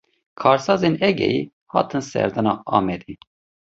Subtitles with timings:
[0.39, 1.41] Karsazên Egeyî,
[1.73, 3.13] hatin serdana Amedê